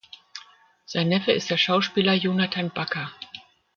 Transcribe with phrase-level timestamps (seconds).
[0.87, 3.11] Sein Neffe ist der Schauspieler Jonathan Baker.